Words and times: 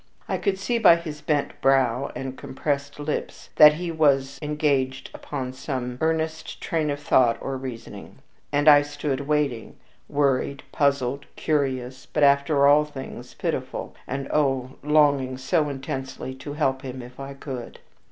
I 0.27 0.39
could 0.39 0.57
see 0.57 0.79
by 0.79 0.95
his 0.95 1.21
bent 1.21 1.61
brow 1.61 2.11
and 2.15 2.35
compressed 2.35 2.99
lips 2.99 3.51
that 3.57 3.73
he 3.73 3.91
was 3.91 4.39
engaged 4.41 5.11
upon 5.13 5.53
some 5.53 5.99
earnest 6.01 6.59
train 6.59 6.89
of 6.89 6.99
thought 6.99 7.37
or 7.39 7.55
reasoning, 7.55 8.17
and 8.51 8.67
I 8.67 8.81
stood 8.81 9.27
waiting 9.27 9.75
worried, 10.09 10.63
puzzled, 10.71 11.27
curious, 11.35 12.07
but 12.07 12.23
above 12.23 12.49
all 12.63 12.83
things, 12.83 13.35
pitiful, 13.35 13.93
and 14.07 14.27
oh! 14.33 14.71
longing 14.81 15.37
so 15.37 15.69
intensely 15.69 16.33
to 16.33 16.53
help 16.53 16.81
him 16.81 17.03
if 17.03 17.19
I 17.19 17.35
could. 17.35 17.77